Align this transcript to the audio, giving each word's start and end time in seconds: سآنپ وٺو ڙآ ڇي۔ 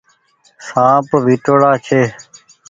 سآنپ 0.67 1.09
وٺو 1.25 1.53
ڙآ 1.61 1.71
ڇي۔ 1.85 2.01